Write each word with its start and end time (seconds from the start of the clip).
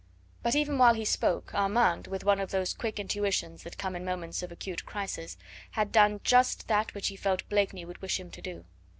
But 0.41 0.55
even 0.55 0.79
while 0.79 0.95
he 0.95 1.05
spoke 1.05 1.53
Armand, 1.53 2.07
with 2.07 2.23
one 2.23 2.39
of 2.39 2.49
those 2.49 2.73
quick 2.73 2.97
intuitions 2.99 3.61
that 3.61 3.77
come 3.77 3.95
in 3.95 4.03
moments 4.03 4.41
of 4.41 4.51
acute 4.51 4.83
crisis, 4.83 5.37
had 5.73 5.91
done 5.91 6.21
just 6.23 6.67
that 6.69 6.95
which 6.95 7.09
he 7.09 7.15
felt 7.15 7.47
Blakeney 7.49 7.85
would 7.85 8.01
wish 8.01 8.19
him 8.19 8.31
to 8.31 8.41
do. 8.41 8.65